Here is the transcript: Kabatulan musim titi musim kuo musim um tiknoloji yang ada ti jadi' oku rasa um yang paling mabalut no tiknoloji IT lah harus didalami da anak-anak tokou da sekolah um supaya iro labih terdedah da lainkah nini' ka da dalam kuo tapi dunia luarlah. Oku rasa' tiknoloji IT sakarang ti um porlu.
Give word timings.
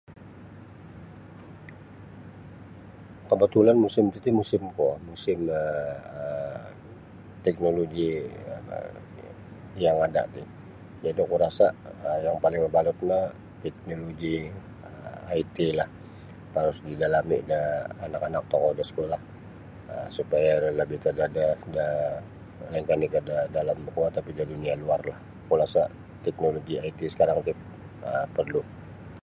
Kabatulan 3.29 3.77
musim 3.85 4.05
titi 4.13 4.29
musim 4.39 4.61
kuo 4.75 4.93
musim 5.09 5.39
um 5.59 6.61
tiknoloji 7.43 8.09
yang 9.83 9.97
ada 10.07 10.21
ti 10.33 10.41
jadi' 11.03 11.23
oku 11.25 11.35
rasa 11.45 11.67
um 12.07 12.19
yang 12.25 12.37
paling 12.43 12.61
mabalut 12.63 12.97
no 13.09 13.19
tiknoloji 13.63 14.33
IT 15.41 15.57
lah 15.79 15.89
harus 16.55 16.77
didalami 16.87 17.37
da 17.51 17.61
anak-anak 18.05 18.43
tokou 18.51 18.71
da 18.77 18.83
sekolah 18.91 19.21
um 19.93 20.07
supaya 20.17 20.49
iro 20.57 20.69
labih 20.79 20.99
terdedah 21.03 21.51
da 21.75 21.87
lainkah 22.71 22.97
nini' 22.97 23.13
ka 23.13 23.19
da 23.29 23.37
dalam 23.57 23.77
kuo 23.95 24.05
tapi 24.17 24.29
dunia 24.51 24.73
luarlah. 24.81 25.17
Oku 25.43 25.53
rasa' 25.61 25.93
tiknoloji 26.25 26.73
IT 26.89 26.99
sakarang 27.13 27.39
ti 27.45 27.51
um 28.09 28.25
porlu. 28.35 28.61